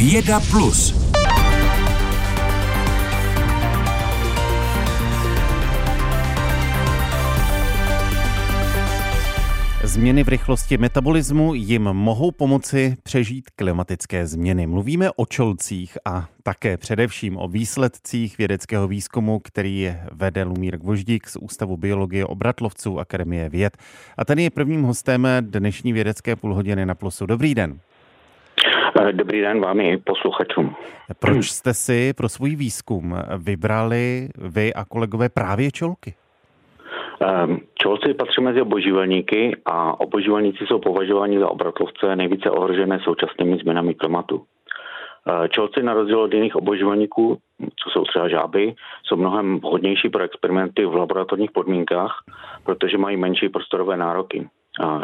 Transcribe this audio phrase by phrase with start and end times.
[0.00, 0.94] Věda Plus.
[9.84, 14.66] Změny v rychlosti metabolismu jim mohou pomoci přežít klimatické změny.
[14.66, 21.36] Mluvíme o čolcích a také především o výsledcích vědeckého výzkumu, který vede Lumír Gvoždík z
[21.36, 23.76] Ústavu biologie obratlovců Akademie věd.
[24.16, 27.26] A ten je prvním hostem dnešní vědecké půlhodiny na Plusu.
[27.26, 27.80] Dobrý den.
[29.12, 30.76] Dobrý den vám i posluchačům.
[31.18, 36.14] Proč jste si pro svůj výzkum vybrali vy a kolegové právě čolky?
[37.20, 43.94] Ehm, čolci patří mezi obožívalníky a obožívalníci jsou považováni za obratlovce nejvíce ohrožené současnými změnami
[43.94, 44.44] klimatu.
[45.26, 47.38] Ehm, čolci na rozdíl od jiných obožívalníků,
[47.76, 52.24] co jsou třeba žáby, jsou mnohem vhodnější pro experimenty v laboratorních podmínkách,
[52.64, 54.48] protože mají menší prostorové nároky.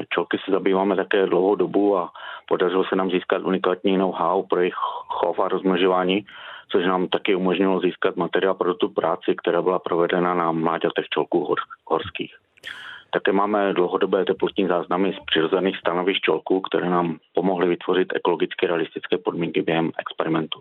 [0.09, 2.13] Čolky se zabýváme také dlouhou dobu a
[2.49, 4.75] podařilo se nám získat unikátní know-how pro jejich
[5.07, 6.27] chov a rozmnožování,
[6.69, 11.45] což nám taky umožnilo získat materiál pro tu práci, která byla provedena na mláďatech čolků
[11.45, 12.35] hor, horských.
[13.11, 19.19] Také máme dlouhodobé teplotní záznamy z přirozených stanovišť čolků, které nám pomohly vytvořit ekologicky realistické
[19.19, 20.61] podmínky během experimentu.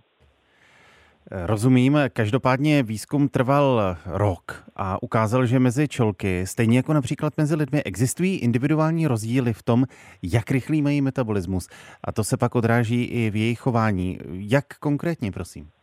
[1.31, 7.83] Rozumím, každopádně výzkum trval rok a ukázal, že mezi čolky, stejně jako například mezi lidmi,
[7.83, 9.85] existují individuální rozdíly v tom,
[10.23, 11.67] jak rychlý mají metabolismus.
[12.03, 14.19] A to se pak odráží i v jejich chování.
[14.31, 15.74] Jak konkrétně, prosím?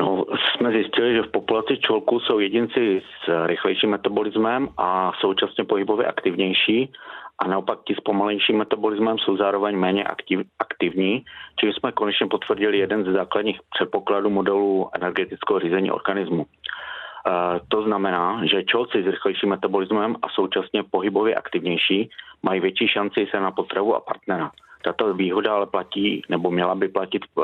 [0.00, 6.06] No, jsme zjistili, že v populaci čolků jsou jedinci s rychlejším metabolismem a současně pohybově
[6.06, 6.92] aktivnější
[7.38, 11.24] a naopak ti s pomalejším metabolismem jsou zároveň méně aktiv, aktivní,
[11.60, 16.46] čím jsme konečně potvrdili jeden ze základních předpokladů modelu energetického řízení organismu.
[16.46, 22.10] E, to znamená, že čolci s rychlejším metabolismem a současně pohybově aktivnější
[22.42, 24.50] mají větší šanci se na potravu a partnera.
[24.82, 27.42] Tato výhoda ale platí, nebo měla by platit eh,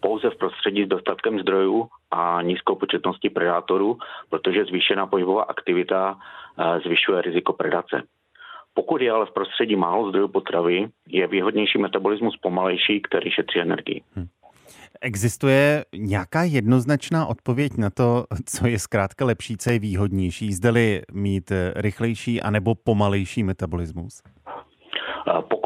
[0.00, 3.98] pouze v prostředí s dostatkem zdrojů a nízkou početností predátorů,
[4.30, 6.18] protože zvýšená pohybová aktivita
[6.58, 8.02] eh, zvyšuje riziko predace.
[8.74, 14.02] Pokud je ale v prostředí málo zdrojů potravy, je výhodnější metabolismus pomalejší, který šetří energii.
[14.14, 14.28] Hmm.
[15.00, 20.52] Existuje nějaká jednoznačná odpověď na to, co je zkrátka lepší, co je výhodnější?
[20.52, 24.22] Zdali mít rychlejší anebo pomalejší metabolismus?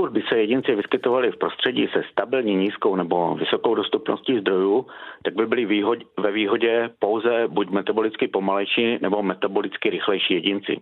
[0.04, 4.86] Pokud by se jedinci vyskytovali v prostředí se stabilní nízkou nebo vysokou dostupností zdrojů,
[5.22, 10.80] tak by byli výhod, ve výhodě pouze buď metabolicky pomalejší nebo metabolicky rychlejší jedinci.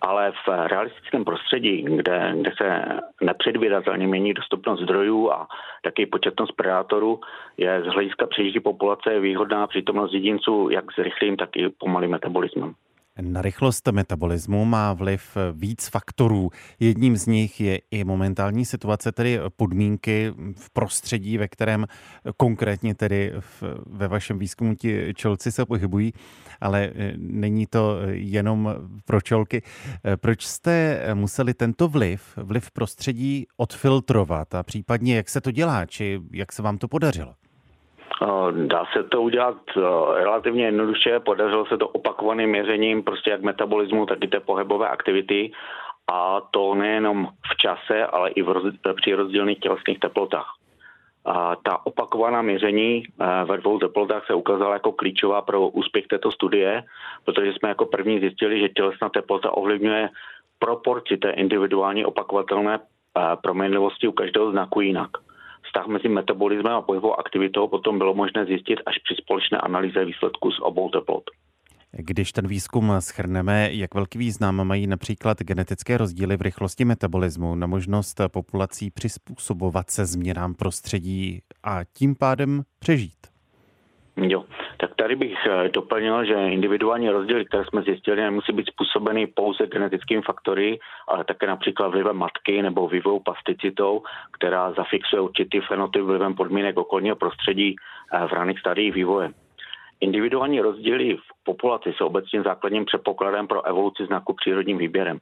[0.00, 2.84] Ale v realistickém prostředí, kde, kde se
[3.22, 5.48] nepředvídatelně mění dostupnost zdrojů a
[5.82, 7.20] taky početnost predátorů,
[7.56, 12.74] je z hlediska přežití populace výhodná přítomnost jedinců jak s rychlým, tak i pomalým metabolismem.
[13.20, 16.50] Na rychlost metabolismu má vliv víc faktorů.
[16.80, 21.86] Jedním z nich je i momentální situace, tedy podmínky v prostředí, ve kterém
[22.36, 26.12] konkrétně tedy v, ve vašem výzkumu ti čolci se pohybují,
[26.60, 28.74] ale e, není to jenom
[29.04, 29.62] pro čolky.
[30.04, 35.86] E, proč jste museli tento vliv, vliv prostředí odfiltrovat a případně jak se to dělá,
[35.86, 37.34] či jak se vám to podařilo?
[38.66, 39.56] Dá se to udělat
[40.14, 45.52] relativně jednoduše, podařilo se to opakovaným měřením prostě jak metabolismu, tak i té pohybové aktivity
[46.12, 50.54] a to nejenom v čase, ale i v roz, při rozdílných tělesných teplotách.
[51.24, 53.02] A ta opakovaná měření
[53.44, 56.82] ve dvou teplotách se ukázala jako klíčová pro úspěch této studie,
[57.24, 60.08] protože jsme jako první zjistili, že tělesná teplota ovlivňuje
[60.58, 62.78] proporci té individuální opakovatelné
[63.42, 65.10] proměnlivosti u každého znaku jinak
[65.76, 70.50] vztah mezi metabolismem a pohybovou aktivitou potom bylo možné zjistit až při společné analýze výsledků
[70.50, 71.24] z obou teplot.
[71.92, 77.66] Když ten výzkum schrneme, jak velký význam mají například genetické rozdíly v rychlosti metabolismu na
[77.66, 83.26] možnost populací přizpůsobovat se změnám prostředí a tím pádem přežít?
[84.16, 84.44] Jo,
[84.76, 89.66] tak tady bych eh, doplnil, že individuální rozdíly, které jsme zjistili, nemusí být způsobeny pouze
[89.66, 90.78] genetickými faktory,
[91.08, 97.16] ale také například vlivem matky nebo vývojou plasticitou, která zafixuje určitý fenotyp vlivem podmínek okolního
[97.16, 99.30] prostředí eh, v raných stadiích vývoje.
[100.00, 105.18] Individuální rozdíly v populaci jsou obecně základním předpokladem pro evoluci znaku přírodním výběrem.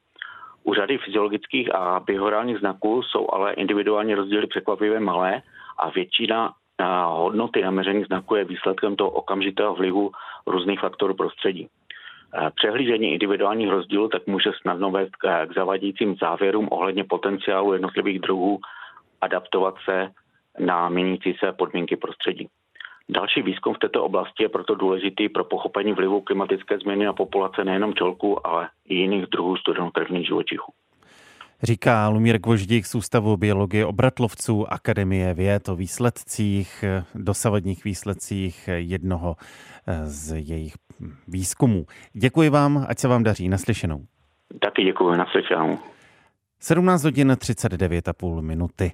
[0.65, 5.43] U řady fyziologických a behaviorálních znaků jsou ale individuální rozdíly překvapivě malé
[5.79, 6.53] a většina
[7.07, 10.13] hodnoty naměřených znaků je výsledkem toho okamžitého vlivu
[10.47, 11.69] různých faktorů prostředí.
[12.55, 18.61] Přehlížení individuálních rozdílů tak může snadno vést k zavadícím závěrům ohledně potenciálu jednotlivých druhů
[19.21, 20.11] adaptovat se
[20.59, 22.49] na měnící se podmínky prostředí.
[23.09, 27.65] Další výzkum v této oblasti je proto důležitý pro pochopení vlivu klimatické změny na populace
[27.65, 30.73] nejenom čolků, ale i jiných druhů studenokrvných živočichů.
[31.65, 36.85] Říká Lumír Gvoždík z Ústavu biologie obratlovců Akademie věd o výsledcích,
[37.15, 39.37] dosavadních výsledcích jednoho
[40.05, 40.75] z jejich
[41.29, 41.87] výzkumů.
[42.13, 43.49] Děkuji vám, ať se vám daří.
[43.49, 44.01] Naslyšenou.
[44.61, 45.79] Taky děkuji, naslyšenou.
[46.65, 48.93] 17 hodin 39,5 minuty.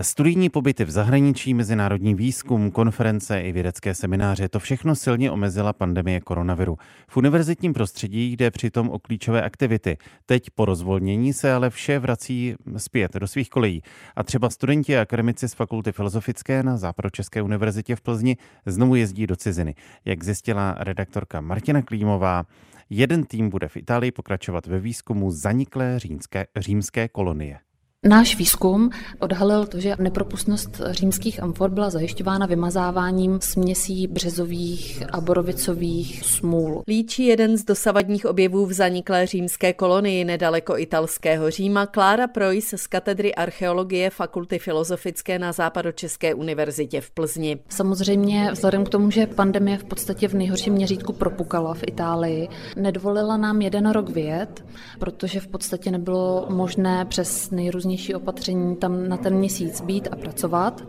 [0.00, 6.20] Studijní pobyty v zahraničí, mezinárodní výzkum, konference i vědecké semináře, to všechno silně omezila pandemie
[6.20, 6.76] koronaviru.
[7.08, 9.96] V univerzitním prostředí jde přitom o klíčové aktivity.
[10.26, 13.82] Teď po rozvolnění se ale vše vrací zpět do svých kolejí.
[14.16, 18.36] A třeba studenti a akademici z Fakulty filozofické na Západočeské univerzitě v Plzni
[18.66, 19.74] znovu jezdí do ciziny.
[20.04, 22.44] Jak zjistila redaktorka Martina Klímová,
[22.94, 27.58] Jeden tým bude v Itálii pokračovat ve výzkumu zaniklé římské, římské kolonie.
[28.06, 36.24] Náš výzkum odhalil to, že nepropustnost římských amfor byla zajišťována vymazáváním směsí březových a borovicových
[36.24, 36.82] smůl.
[36.88, 42.86] Líčí jeden z dosavadních objevů v zaniklé římské kolonii nedaleko italského Říma Klára Projs z
[42.86, 47.58] katedry archeologie Fakulty filozofické na Západočeské univerzitě v Plzni.
[47.68, 53.36] Samozřejmě vzhledem k tomu, že pandemie v podstatě v nejhorším měřítku propukala v Itálii, nedovolila
[53.36, 54.64] nám jeden rok vyjet,
[54.98, 60.16] protože v podstatě nebylo možné přes nejrůznější nejrůznější opatření tam na ten měsíc být a
[60.16, 60.82] pracovat.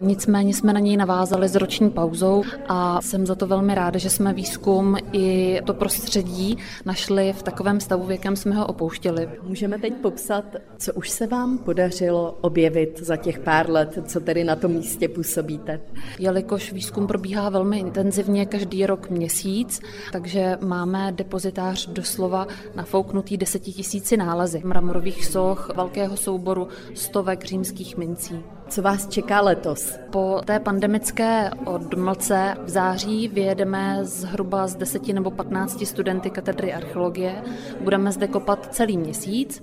[0.00, 4.10] Nicméně jsme na něj navázali s roční pauzou a jsem za to velmi ráda, že
[4.10, 9.28] jsme výzkum i to prostředí našli v takovém stavu, v jakém jsme ho opouštěli.
[9.42, 10.44] Můžeme teď popsat,
[10.78, 15.08] co už se vám podařilo objevit za těch pár let, co tedy na tom místě
[15.08, 15.80] působíte?
[16.18, 19.80] Jelikož výzkum probíhá velmi intenzivně každý rok měsíc,
[20.12, 28.44] takže máme depozitář doslova nafouknutý desetitisíci nálezy mramorových soch, velkého souboru stovek římských mincí.
[28.68, 29.98] Co vás čeká letos?
[30.10, 37.42] Po té pandemické odmlce v září vyjedeme zhruba z 10 nebo 15 studenty katedry archeologie.
[37.80, 39.62] Budeme zde kopat celý měsíc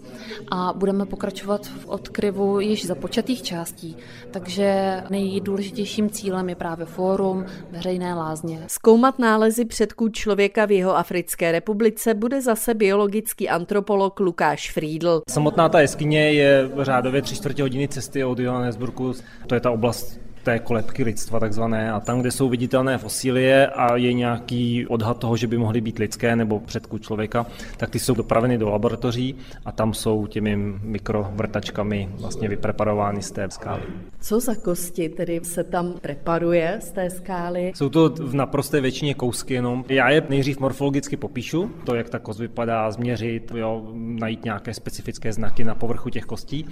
[0.52, 3.98] a budeme pokračovat v odkryvu již započatých částí.
[4.32, 8.64] Takže nejdůležitějším cílem je právě fórum veřejné lázně.
[8.68, 15.22] Zkoumat nálezy předků člověka v jeho Africké republice bude zase biologický antropolog Lukáš Friedl.
[15.30, 19.14] Samotná ta jeskyně je řádově tři čtvrtě hodiny cesty od Johannesburgu Turku,
[19.48, 23.96] to je ta oblast té kolebky lidstva takzvané a tam, kde jsou viditelné fosílie a
[23.96, 27.46] je nějaký odhad toho, že by mohly být lidské nebo předku člověka,
[27.78, 29.36] tak ty jsou dopraveny do laboratoří
[29.66, 33.84] a tam jsou těmi mikrovrtačkami vlastně vypreparovány z té skály.
[34.22, 37.72] Co za kosti tedy se tam preparuje z té skály?
[37.76, 39.86] Jsou to v naprosté většině kousky jenom.
[39.90, 45.34] Já je nejdřív morfologicky popíšu, to, jak ta kost vypadá, změřit, jo, najít nějaké specifické
[45.34, 46.66] znaky na povrchu těch kostí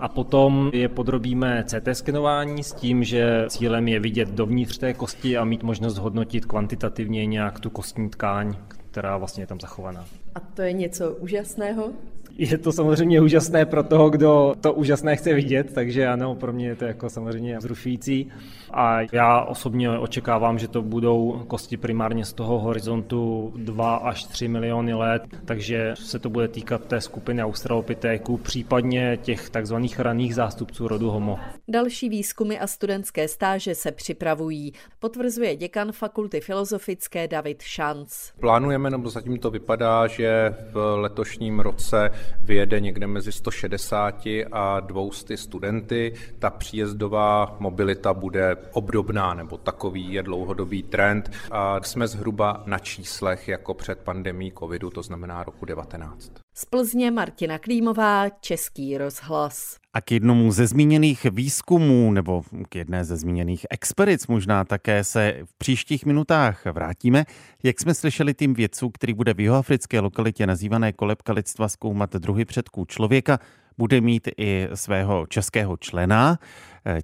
[0.00, 4.94] a potom je podrobíme CT skenování s tím, že že cílem je vidět dovnitř té
[4.94, 10.04] kosti a mít možnost hodnotit kvantitativně nějak tu kostní tkáň, která vlastně je tam zachovaná.
[10.34, 11.92] A to je něco úžasného?
[12.38, 16.66] Je to samozřejmě úžasné pro toho, kdo to úžasné chce vidět, takže ano, pro mě
[16.66, 18.32] je to jako samozřejmě zrušující.
[18.70, 24.48] A já osobně očekávám, že to budou kosti primárně z toho horizontu 2 až 3
[24.48, 30.88] miliony let, takže se to bude týkat té skupiny australopitéků, případně těch takzvaných raných zástupců
[30.88, 31.38] rodu Homo.
[31.68, 38.30] Další výzkumy a studentské stáže se připravují, potvrzuje děkan Fakulty filozofické David Šanc.
[38.40, 42.10] Plánujeme, nebo zatím to vypadá, že v letošním roce
[42.42, 46.12] vyjede někde mezi 160 a 200 studenty.
[46.38, 51.30] Ta příjezdová mobilita bude obdobná, nebo takový je dlouhodobý trend.
[51.50, 56.45] A jsme zhruba na číslech jako před pandemí covidu, to znamená roku 19.
[56.58, 59.76] Z Plzně Martina Klímová, Český rozhlas.
[59.92, 65.38] A k jednomu ze zmíněných výzkumů, nebo k jedné ze zmíněných expedic možná také se
[65.44, 67.24] v příštích minutách vrátíme.
[67.62, 72.44] Jak jsme slyšeli tým vědců, který bude v jihoafrické lokalitě nazývané kolebka lidstva zkoumat druhy
[72.44, 73.38] předků člověka,
[73.78, 76.38] bude mít i svého českého člena.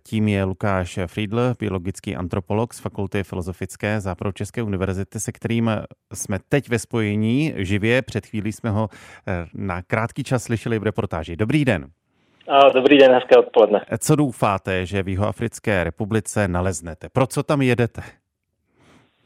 [0.03, 5.71] Tím je Lukáš Friedl, biologický antropolog z Fakulty filozofické Západočeské univerzity, se kterým
[6.15, 8.03] jsme teď ve spojení živě.
[8.03, 8.89] Před chvílí jsme ho
[9.55, 11.37] na krátký čas slyšeli v reportáži.
[11.37, 11.87] Dobrý den.
[12.75, 13.81] Dobrý den, hezké odpoledne.
[13.99, 17.09] Co doufáte, že v Jihoafrické republice naleznete?
[17.09, 18.03] Pro co tam jedete?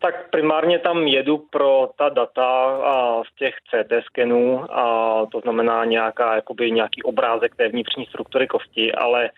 [0.07, 2.79] Tak primárně tam jedu pro ta data
[3.33, 8.93] z těch CT skenů, a to znamená nějaká, jakoby nějaký obrázek té vnitřní struktury kosti,
[8.93, 9.31] ale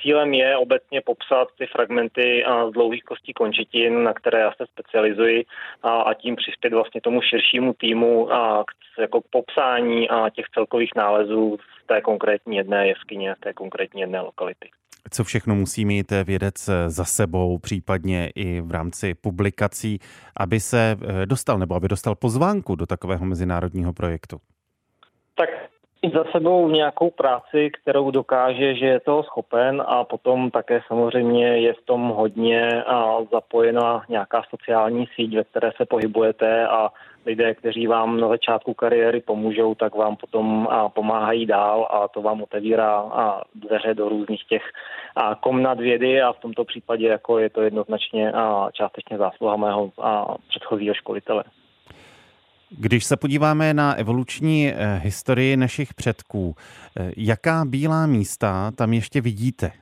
[0.00, 5.44] cílem je obecně popsat ty fragmenty z dlouhých kostí končetin, na které já se specializuji
[5.82, 8.28] a tím přispět vlastně tomu širšímu týmu
[8.98, 14.20] jako k popsání těch celkových nálezů v té konkrétní jedné jeskyně, v té konkrétní jedné
[14.20, 14.70] lokality
[15.10, 19.98] co všechno musí mít vědec za sebou, případně i v rámci publikací,
[20.36, 24.40] aby se eh, dostal nebo aby dostal pozvánku do takového mezinárodního projektu?
[25.34, 25.48] Tak
[26.10, 31.72] za sebou nějakou práci, kterou dokáže, že je toho schopen a potom také samozřejmě je
[31.72, 32.84] v tom hodně
[33.32, 36.90] zapojena nějaká sociální síť, ve které se pohybujete a
[37.26, 42.42] lidé, kteří vám na začátku kariéry pomůžou, tak vám potom pomáhají dál a to vám
[42.42, 43.04] otevírá
[43.54, 44.62] dveře do různých těch
[45.40, 48.32] komnat vědy a v tomto případě jako je to jednoznačně
[48.72, 49.90] částečně zásluha mého
[50.48, 51.44] předchozího školitele.
[52.78, 59.20] Když se podíváme na evoluční eh, historii našich předků, eh, jaká bílá místa tam ještě
[59.20, 59.72] vidíte?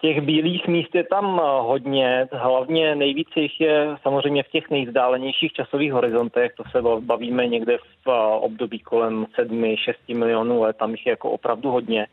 [0.00, 5.52] Těch bílých míst je tam eh, hodně, hlavně nejvíce jich je samozřejmě v těch nejvzdálenějších
[5.52, 9.76] časových horizontech, to se bavíme někde v období kolem 7-6
[10.14, 12.06] milionů let, tam jich je jako opravdu hodně.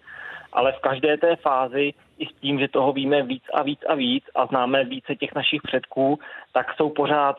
[0.53, 3.95] Ale v každé té fázi i s tím, že toho víme víc a víc a
[3.95, 6.19] víc a známe více těch našich předků,
[6.53, 7.35] tak jsou pořád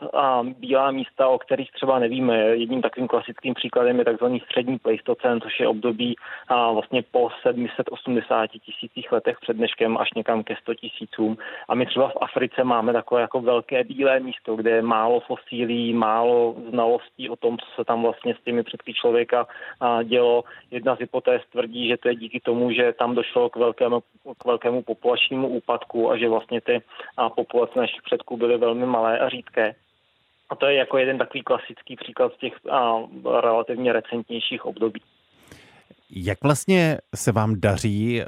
[0.59, 2.37] bílá místa, o kterých třeba nevíme.
[2.37, 6.15] Jedním takovým klasickým příkladem je takzvaný střední pleistocén, což je období
[6.47, 11.37] a, vlastně po 780 tisících letech před dneškem až někam ke 100 tisícům.
[11.69, 15.93] A my třeba v Africe máme takové jako velké bílé místo, kde je málo fosílí,
[15.93, 19.47] málo znalostí o tom, co se tam vlastně s těmi předky člověka
[20.03, 20.43] dělo.
[20.71, 23.99] Jedna z hypotéz tvrdí, že to je díky tomu, že tam došlo k velkému,
[24.37, 26.81] k velkému populačnímu úpadku a že vlastně ty
[27.29, 29.75] populace našich předků byly velmi malé malé a řídké.
[30.49, 32.93] A to je jako jeden takový klasický příklad z těch a,
[33.41, 35.01] relativně recentnějších období.
[36.09, 38.25] Jak vlastně se vám daří eh,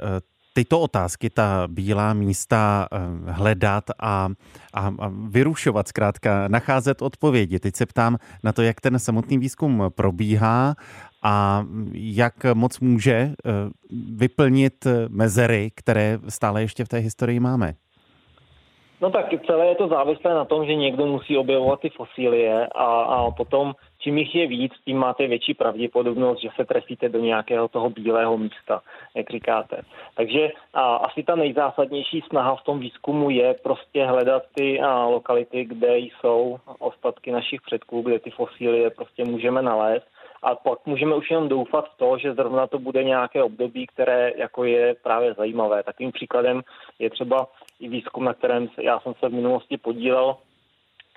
[0.54, 2.98] tyto otázky, ta bílá místa eh,
[3.32, 4.28] hledat a,
[4.74, 7.58] a, a vyrušovat, zkrátka nacházet odpovědi.
[7.58, 10.74] Teď se ptám na to, jak ten samotný výzkum probíhá
[11.22, 13.34] a jak moc může eh,
[14.16, 17.74] vyplnit mezery, které stále ještě v té historii máme.
[19.00, 22.84] No tak celé je to závislé na tom, že někdo musí objevovat ty fosílie a,
[22.84, 23.72] a potom
[24.04, 28.38] čím jich je víc, tím máte větší pravděpodobnost, že se trefíte do nějakého toho bílého
[28.38, 28.82] místa,
[29.14, 29.80] jak říkáte.
[30.14, 35.64] Takže a, asi ta nejzásadnější snaha v tom výzkumu je prostě hledat ty a, lokality,
[35.64, 40.06] kde jsou ostatky našich předků, kde ty fosílie prostě můžeme nalézt
[40.42, 44.32] a pak můžeme už jenom doufat v to, že zrovna to bude nějaké období, které
[44.36, 45.82] jako je právě zajímavé.
[45.82, 46.62] Takovým příkladem
[46.98, 47.46] je třeba
[47.80, 50.36] i výzkum, na kterém já jsem se v minulosti podílel,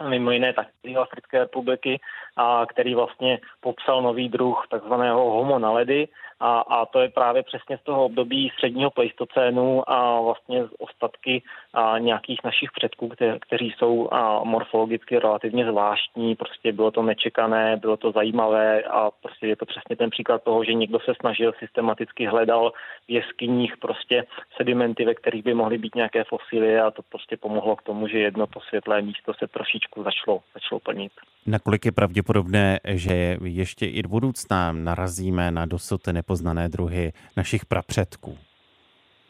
[0.03, 1.99] mimo jiné taky Africké republiky,
[2.37, 6.07] a který vlastně popsal nový druh takzvaného homo naledy,
[6.39, 11.43] a, a to je právě přesně z toho období středního pleistocénu a vlastně z ostatky
[11.73, 16.35] a nějakých našich předků, kte, kteří jsou a morfologicky relativně zvláštní.
[16.35, 20.63] Prostě bylo to nečekané, bylo to zajímavé a prostě je to přesně ten příklad toho,
[20.63, 22.71] že někdo se snažil systematicky hledal
[23.07, 24.25] v jeskyních prostě
[24.57, 28.19] sedimenty, ve kterých by mohly být nějaké fosilie a to prostě pomohlo k tomu, že
[28.19, 31.11] jedno to světlé místo se trošičku začalo, začalo plnit.
[31.45, 38.37] Nakolik je pravděpodobné, že ještě i do budoucna narazíme na dosud nepoznané druhy našich prapředků?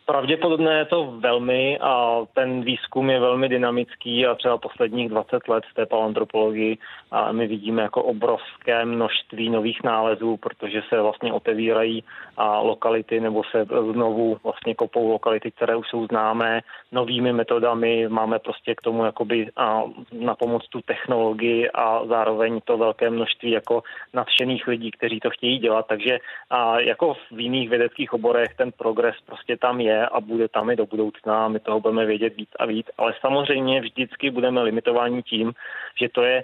[0.07, 5.63] Pravděpodobné je to velmi a ten výzkum je velmi dynamický a třeba posledních 20 let
[5.71, 6.77] v té paleontropologii
[7.11, 12.03] a my vidíme jako obrovské množství nových nálezů, protože se vlastně otevírají
[12.37, 16.61] a lokality nebo se znovu vlastně kopou lokality, které už jsou známé
[16.91, 18.07] novými metodami.
[18.07, 23.51] Máme prostě k tomu jakoby a na pomoc tu technologii a zároveň to velké množství
[23.51, 23.83] jako
[24.13, 25.85] nadšených lidí, kteří to chtějí dělat.
[25.87, 30.69] Takže a jako v jiných vědeckých oborech ten progres prostě tam je a bude tam
[30.69, 31.47] i do budoucna.
[31.47, 35.53] My toho budeme vědět víc a víc, ale samozřejmě vždycky budeme limitováni tím,
[36.01, 36.43] že to je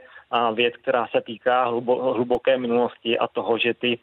[0.53, 1.65] věc, která se týká
[2.13, 3.99] hluboké minulosti a toho, že ty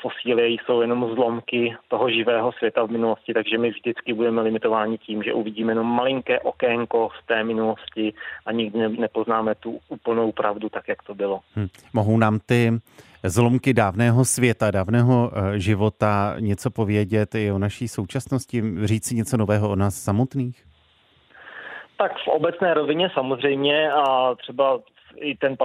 [0.00, 5.22] fosílie jsou jenom zlomky toho živého světa v minulosti, takže my vždycky budeme limitováni tím,
[5.22, 8.12] že uvidíme jenom malinké okénko z té minulosti
[8.46, 11.40] a nikdy nepoznáme tu úplnou pravdu, tak jak to bylo.
[11.56, 11.68] Hm.
[11.92, 12.72] Mohou nám ty
[13.24, 19.36] zlomky dávného světa, dávného eh, života něco povědět i o naší současnosti, říct si něco
[19.36, 20.64] nového o nás samotných?
[21.98, 24.78] Tak v obecné rovině samozřejmě a třeba
[25.16, 25.56] i ten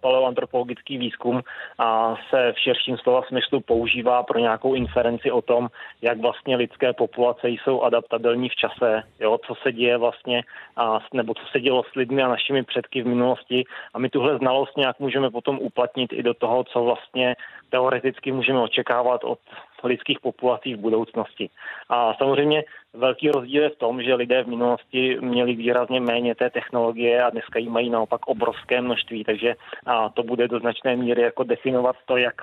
[0.00, 1.42] paleoantropologický výzkum
[1.78, 5.68] a se v širším slova smyslu používá pro nějakou inferenci o tom,
[6.02, 10.42] jak vlastně lidské populace jsou adaptabilní v čase, jo, co se děje vlastně,
[10.76, 13.64] a, nebo co se dělo s lidmi a našimi předky v minulosti.
[13.94, 17.36] A my tuhle znalost nějak můžeme potom uplatnit i do toho, co vlastně
[17.70, 19.38] teoreticky můžeme očekávat od
[19.84, 21.50] lidských populací v budoucnosti.
[21.88, 26.50] A samozřejmě velký rozdíl je v tom, že lidé v minulosti měli výrazně méně té
[26.50, 29.54] technologie a dneska jí mají naopak obrovské množství, takže
[29.86, 32.34] a to bude do značné míry jako definovat to, jak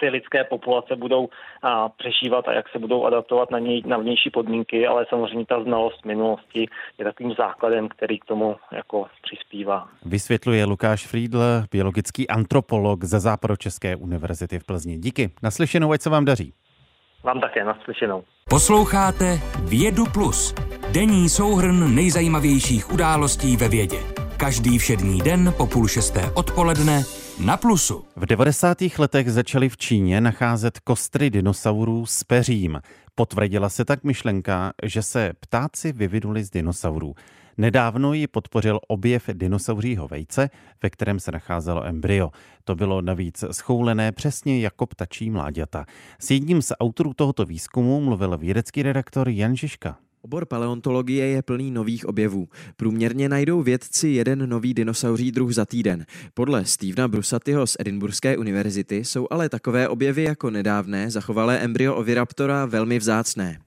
[0.00, 1.28] ty lidské populace budou
[1.62, 5.62] a, přežívat a jak se budou adaptovat na, něj, na vnější podmínky, ale samozřejmě ta
[5.62, 6.66] znalost minulosti
[6.98, 9.88] je takovým základem, který k tomu jako přispívá.
[10.04, 11.40] Vysvětluje Lukáš Friedl,
[11.72, 14.98] biologický antropolog ze Západočeské univerzity v Plzni.
[14.98, 15.30] Díky.
[15.42, 16.52] Naslyšenou, ať se vám daří.
[17.24, 18.24] Vám také, naslyšenou.
[18.50, 20.54] Posloucháte Vědu Plus,
[20.92, 23.98] denní souhrn nejzajímavějších událostí ve vědě.
[24.36, 27.02] Každý všední den po půl šesté odpoledne
[27.38, 28.04] na Plusu.
[28.16, 28.78] V 90.
[28.98, 32.80] letech začaly v Číně nacházet kostry dinosaurů s peřím.
[33.14, 37.14] Potvrdila se tak myšlenka, že se ptáci vyvinuli z dinosaurů.
[37.58, 40.50] Nedávno ji podpořil objev dinosauřího vejce,
[40.82, 42.30] ve kterém se nacházelo embryo.
[42.64, 45.84] To bylo navíc schoulené přesně jako ptačí mláďata.
[46.18, 49.96] S jedním z autorů tohoto výzkumu mluvil vědecký redaktor Jan Žižka.
[50.24, 52.48] Obor paleontologie je plný nových objevů.
[52.76, 56.06] Průměrně najdou vědci jeden nový dinosauří druh za týden.
[56.34, 62.66] Podle Stevena Brusatyho z Edinburghské univerzity jsou ale takové objevy jako nedávné zachovalé embryo oviraptora
[62.66, 63.58] velmi vzácné.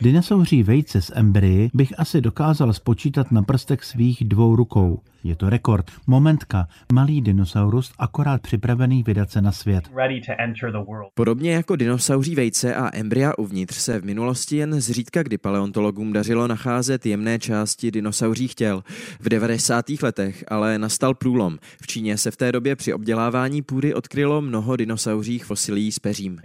[0.00, 5.00] Dinosauří vejce z embryi bych asi dokázal spočítat na prstech svých dvou rukou.
[5.26, 5.90] Je to rekord.
[6.06, 9.84] Momentka, malý dinosaurus akorát připravený vydat se na svět.
[11.14, 16.46] Podobně jako dinosauří vejce a embrya uvnitř se v minulosti jen zřídka kdy paleontologům dařilo
[16.46, 18.82] nacházet jemné části dinosauřích těl.
[19.20, 19.84] V 90.
[20.02, 21.58] letech ale nastal průlom.
[21.82, 26.40] V Číně se v té době při obdělávání půdy odkrylo mnoho dinosauřích fosilí s peřím.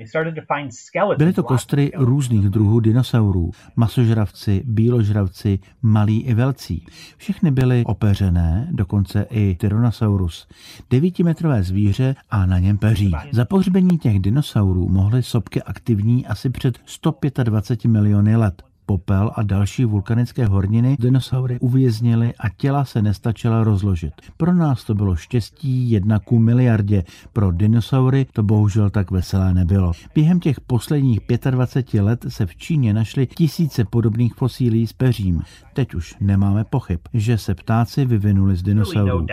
[1.18, 6.86] Byly to kostry různých druhů dinosaurů, masožravci, bíložravci, malí i velcí.
[7.18, 10.48] Všechny byly opeřené, dokonce i Tyrannosaurus.
[10.90, 13.12] Devítimetrové zvíře a na něm peří.
[13.32, 19.86] Za pohřbení těch dinosaurů mohly sopky aktivní asi před 125 miliony let popel a další
[19.86, 24.14] vulkanické horniny dinosaury uvěznily a těla se nestačila rozložit.
[24.38, 29.92] Pro nás to bylo štěstí jedna ku miliardě, pro dinosaury to bohužel tak veselé nebylo.
[30.16, 31.20] Během těch posledních
[31.50, 35.42] 25 let se v Číně našly tisíce podobných fosílí s peřím.
[35.74, 39.26] Teď už nemáme pochyb, že se ptáci vyvinuli z dinosaurů.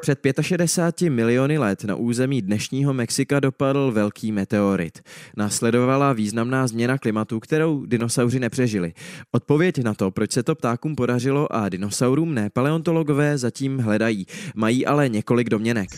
[0.00, 5.00] Před 65 miliony let na území dnešního Mexika dopadl velký meteorit.
[5.36, 8.92] Následovala významná změna klimatu, kterou dinosauři nepřežili.
[9.32, 14.26] Odpověď na to, proč se to ptákům podařilo a dinosaurům ne, paleontologové zatím hledají.
[14.54, 15.88] Mají ale několik domněnek.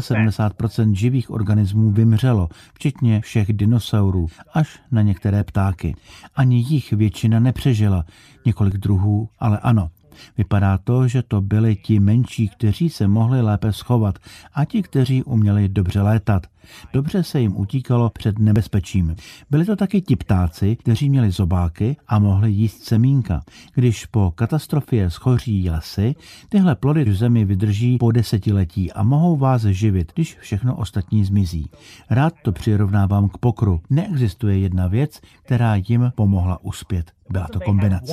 [0.00, 5.94] 75% živých organismů vymřelo, včetně všech dinosaurů, až na některé ptáky.
[6.36, 8.04] Ani jich většina nepřežila,
[8.46, 9.90] několik druhů, ale ano.
[10.38, 14.18] Vypadá to, že to byli ti menší, kteří se mohli lépe schovat
[14.54, 16.46] a ti, kteří uměli dobře létat.
[16.92, 19.16] Dobře se jim utíkalo před nebezpečím.
[19.50, 23.42] Byli to taky ti ptáci, kteří měli zobáky a mohli jíst semínka.
[23.74, 26.14] Když po katastrofě schoří lesy,
[26.48, 31.70] tyhle plody v zemi vydrží po desetiletí a mohou vás živit, když všechno ostatní zmizí.
[32.10, 33.80] Rád to přirovnávám k pokru.
[33.90, 37.12] Neexistuje jedna věc, která jim pomohla uspět.
[37.30, 38.12] Byla to kombinace.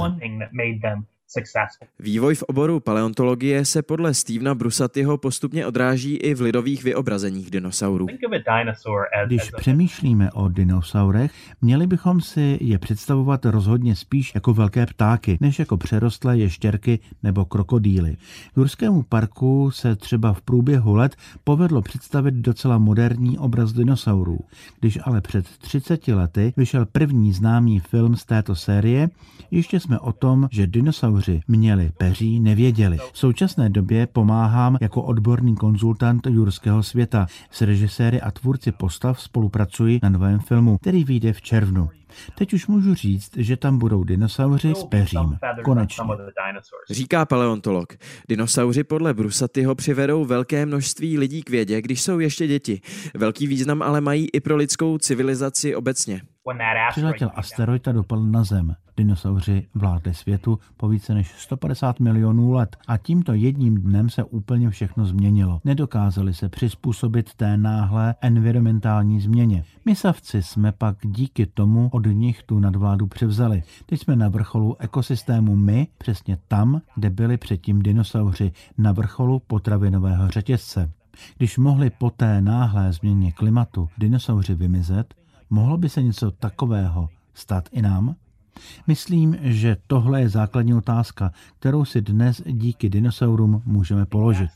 [1.99, 8.07] Vývoj v oboru paleontologie se podle Stevena Brusatyho postupně odráží i v lidových vyobrazeních dinosaurů.
[9.25, 15.59] Když přemýšlíme o dinosaurech, měli bychom si je představovat rozhodně spíš jako velké ptáky, než
[15.59, 18.17] jako přerostlé ještěrky nebo krokodýly.
[18.53, 24.39] V Jurskému parku se třeba v průběhu let povedlo představit docela moderní obraz dinosaurů.
[24.79, 29.09] Když ale před 30 lety vyšel první známý film z této série,
[29.51, 32.97] ještě jsme o tom, že dinosaur dinosauři měli peří, nevěděli.
[33.13, 37.27] V současné době pomáhám jako odborný konzultant jurského světa.
[37.51, 41.89] S režiséry a tvůrci postav spolupracuji na novém filmu, který vyjde v červnu.
[42.37, 45.37] Teď už můžu říct, že tam budou dinosauři s peřím.
[45.63, 46.03] Konečně.
[46.89, 47.93] Říká paleontolog.
[48.29, 52.81] Dinosauři podle Brusatyho přivedou velké množství lidí k vědě, když jsou ještě děti.
[53.13, 56.21] Velký význam ale mají i pro lidskou civilizaci obecně.
[56.89, 58.75] Přiletěl asteroid a dopadl na Zem.
[58.97, 64.69] Dinosauři vládli světu po více než 150 milionů let a tímto jedním dnem se úplně
[64.69, 65.61] všechno změnilo.
[65.65, 69.63] Nedokázali se přizpůsobit té náhlé environmentální změně.
[69.85, 73.63] My savci jsme pak díky tomu od nich tu nadvládu převzali.
[73.85, 80.27] Teď jsme na vrcholu ekosystému my, přesně tam, kde byli předtím dinosauři, na vrcholu potravinového
[80.27, 80.91] řetězce.
[81.37, 85.13] Když mohli po té náhlé změně klimatu dinosauři vymizet,
[85.49, 88.15] mohlo by se něco takového stát i nám?
[88.87, 94.49] Myslím, že tohle je základní otázka, kterou si dnes díky dinosaurům můžeme položit.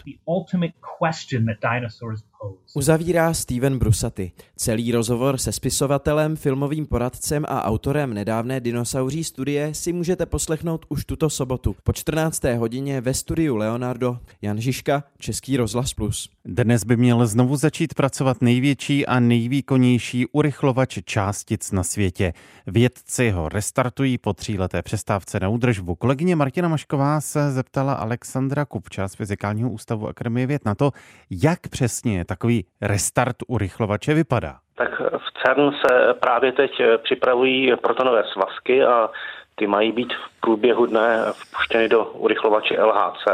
[2.73, 4.31] Uzavírá Steven Brusaty.
[4.55, 11.05] Celý rozhovor se spisovatelem, filmovým poradcem a autorem nedávné dinosauří studie si můžete poslechnout už
[11.05, 12.43] tuto sobotu po 14.
[12.43, 16.29] hodině ve studiu Leonardo Jan Žižka, Český rozhlas Plus.
[16.45, 22.33] Dnes by měl znovu začít pracovat největší a nejvýkonnější urychlovač částic na světě.
[22.67, 25.95] Vědci ho restartují po tříleté přestávce na údržbu.
[25.95, 30.91] Kolegyně Martina Mašková se zeptala Alexandra Kupča z Fyzikálního ústavu Akademie věd na to,
[31.29, 34.53] jak přesně takový restart urychlovače vypadá.
[34.75, 36.71] Tak v CERN se právě teď
[37.03, 39.09] připravují protonové svazky a
[39.55, 43.25] ty mají být v průběhu dne vpuštěny do urychlovače LHC.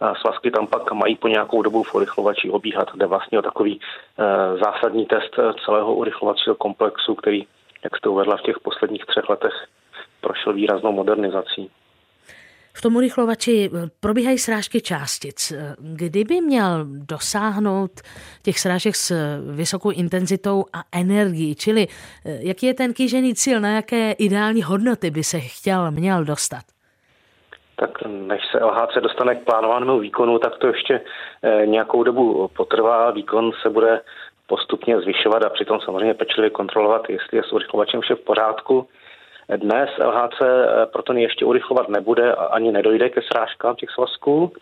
[0.00, 2.88] A svazky tam pak mají po nějakou dobu v urychlovači obíhat.
[2.94, 3.82] Jde vlastně o takový e,
[4.64, 7.46] zásadní test celého urychlovacího komplexu, který,
[7.84, 9.52] jak jste uvedla, v těch posledních třech letech
[10.20, 11.70] prošel výraznou modernizací.
[12.74, 15.52] V tom urychlovači eh, probíhají srážky částic.
[15.52, 17.90] Eh, kdyby měl dosáhnout
[18.42, 19.12] těch srážek s
[19.56, 25.10] vysokou intenzitou a energií, čili eh, jaký je ten kýžený cíl, na jaké ideální hodnoty
[25.10, 26.62] by se chtěl, měl dostat?
[27.76, 31.00] Tak než se LHC dostane k plánovanému výkonu, tak to ještě
[31.64, 33.10] nějakou dobu potrvá.
[33.10, 34.00] Výkon se bude
[34.46, 38.88] postupně zvyšovat a přitom samozřejmě pečlivě kontrolovat, jestli je s urychlovačem vše v pořádku.
[39.48, 44.52] Dnes LHC eh, proto ještě urychlovat nebude ani nedojde ke srážkám těch svazků.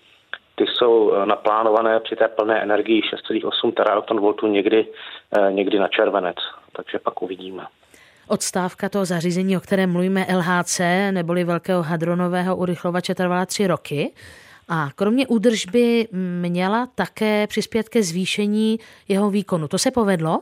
[0.55, 4.87] Ty jsou eh, naplánované při té plné energii 6,8 TWh někdy,
[5.38, 6.37] eh, někdy na červenec,
[6.73, 7.66] takže pak uvidíme.
[8.29, 14.12] Odstávka toho zařízení, o kterém mluvíme LHC, neboli velkého hadronového urychlovače, trvala tři roky.
[14.69, 19.69] A kromě údržby měla také přispět ke zvýšení jeho výkonu.
[19.69, 20.40] To se povedlo?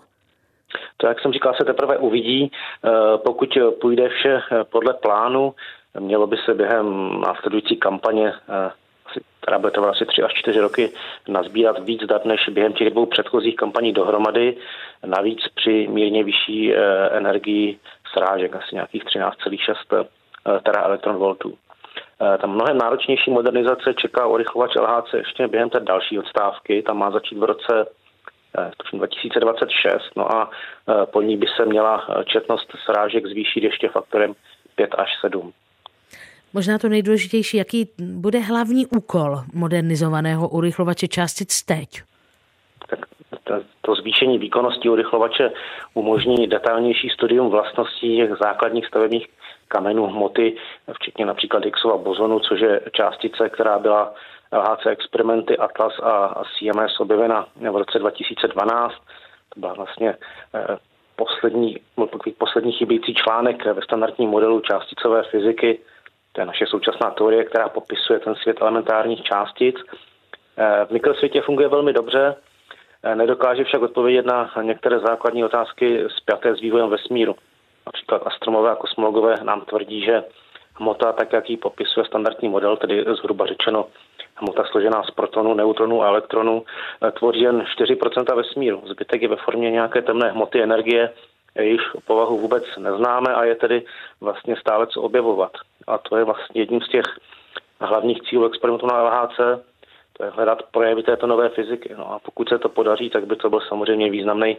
[1.01, 2.53] To, jak jsem říkal, se teprve uvidí.
[2.85, 5.55] Eh, pokud půjde vše eh, podle plánu,
[6.01, 8.71] mělo by se během následující kampaně eh,
[9.41, 10.91] která bude trvat asi 3 až 4 roky,
[11.29, 14.57] nazbírat víc dat než během těch dvou předchozích kampaní dohromady.
[15.07, 16.75] Navíc při mírně vyšší
[17.11, 17.79] energii
[18.13, 20.07] srážek, asi nějakých 13,6
[20.63, 21.55] tera elektronvoltů.
[22.41, 26.83] Tam mnohem náročnější modernizace čeká urychlovač LHC ještě během té další odstávky.
[26.83, 27.87] Tam má začít v roce
[28.93, 33.89] 2026, eh, no a eh, po ní by se měla eh, četnost srážek zvýšit ještě
[33.89, 34.35] faktorem
[34.75, 35.53] 5 až 7.
[36.53, 42.03] Možná to nejdůležitější, jaký bude hlavní úkol modernizovaného urychlovače částic teď?
[42.89, 42.99] Tak
[43.81, 45.51] to zvýšení výkonnosti urychlovače
[45.95, 49.27] umožní detailnější studium vlastností těch základních stavebních
[49.69, 50.57] kamenů hmoty,
[50.93, 54.15] včetně například Higgsova bozonu, což je částice, která byla
[54.53, 58.95] LHC experimenty Atlas a CMS objevena v roce 2012.
[59.55, 60.15] To byla vlastně
[60.55, 60.77] eh,
[61.17, 61.77] poslední,
[62.39, 65.79] poslední chybějící článek ve standardním modelu částicové fyziky.
[66.33, 69.77] To je naše současná teorie, která popisuje ten svět elementárních částic.
[70.57, 72.37] Eh, v mikrosvětě funguje velmi dobře,
[73.03, 77.35] eh, nedokáže však odpovědět na některé základní otázky spjaté s vývojem vesmíru.
[77.87, 80.25] Například astromové a kosmologové nám tvrdí, že
[80.75, 83.87] hmota, tak jak ji popisuje standardní model, tedy zhruba řečeno
[84.41, 86.65] hmota složená z protonů, neutronů a elektronů,
[87.03, 88.83] eh, tvoří jen 4% vesmíru.
[88.87, 91.11] Zbytek je ve formě nějaké temné hmoty energie,
[91.55, 93.83] jejíž povahu vůbec neznáme a je tedy
[94.21, 95.53] vlastně stále co objevovat.
[95.87, 97.05] A to je vlastně jedním z těch
[97.81, 99.37] hlavních cílů experimentu na LHC,
[100.13, 101.95] to je hledat projevy této nové fyziky.
[101.99, 104.57] No a pokud se to podaří, tak by to byl samozřejmě významný,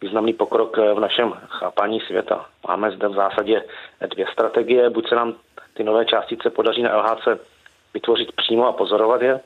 [0.00, 2.46] významný pokrok eh, v našem chápání světa.
[2.68, 3.64] Máme zde v zásadě
[4.00, 4.90] dvě strategie.
[4.90, 5.34] Buď se nám
[5.74, 7.28] ty nové částice podaří na LHC
[7.98, 9.40] vytvořit přímo a pozorovat je.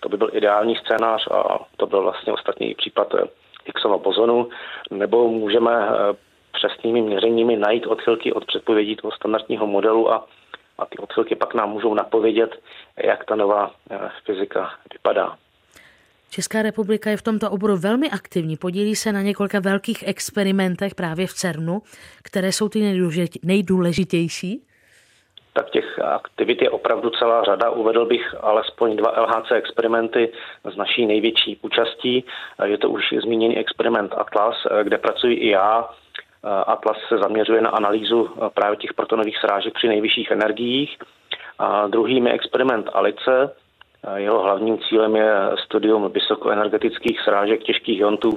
[0.00, 3.18] To by byl ideální scénář a to byl vlastně ostatní případ eh,
[3.66, 4.48] Higgsova bozonu,
[4.90, 6.16] nebo můžeme eh,
[6.52, 10.26] přesnými měřeními najít odchylky od předpovědí toho standardního modelu a,
[10.78, 12.50] a ty odchylky pak nám můžou napovědět,
[12.96, 15.36] jak ta nová eh, fyzika vypadá.
[16.30, 21.26] Česká republika je v tomto oboru velmi aktivní, podílí se na několika velkých experimentech právě
[21.26, 21.82] v CERNu,
[22.22, 22.78] které jsou ty
[23.42, 24.62] nejdůležitější
[25.52, 27.70] tak těch aktivit je opravdu celá řada.
[27.70, 30.32] Uvedl bych alespoň dva LHC experimenty
[30.72, 32.24] s naší největší účastí.
[32.64, 35.88] Je to už zmíněný experiment Atlas, kde pracuji i já.
[36.66, 40.98] Atlas se zaměřuje na analýzu právě těch protonových srážek při nejvyšších energiích.
[41.58, 43.54] A druhým je experiment Alice,
[44.16, 45.32] jeho hlavním cílem je
[45.64, 48.30] studium vysokoenergetických srážek těžkých iontů,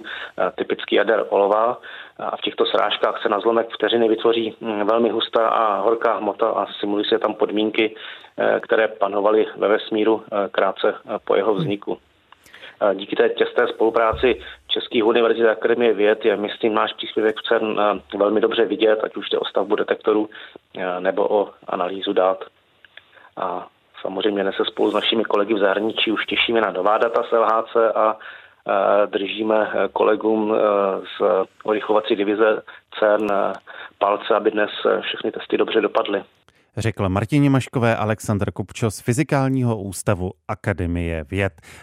[0.55, 1.77] typický jader olova.
[2.19, 6.49] A v těchto srážkách se na zlomek vteřiny vytvoří hm, velmi hustá a horká hmota
[6.49, 7.95] a simulují se tam podmínky,
[8.37, 11.97] eh, které panovaly ve vesmíru eh, krátce po jeho vzniku.
[12.93, 17.79] Díky té těsté spolupráci Českých univerzit a Akademie věd je, myslím, náš příspěvek v CERN
[18.17, 20.29] velmi dobře vidět, ať už jde o stavbu detektorů
[20.99, 22.43] nebo o analýzu dát.
[23.37, 23.67] A
[24.05, 27.31] samozřejmě ne se spolu s našimi kolegy v zahraničí už těšíme na nová data z
[27.31, 28.17] LHC a
[29.05, 30.55] držíme kolegům
[31.17, 32.61] z urychlovací divize
[32.99, 33.27] CERN
[33.97, 34.69] palce, aby dnes
[35.01, 36.23] všechny testy dobře dopadly
[36.77, 41.53] řekl Martině Maškové Aleksandr Kupčo z Fyzikálního ústavu Akademie věd.